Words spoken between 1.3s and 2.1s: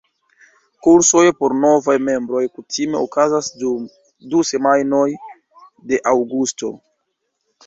por novaj